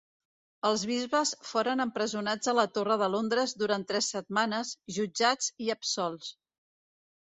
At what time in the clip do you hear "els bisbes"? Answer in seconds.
0.69-1.33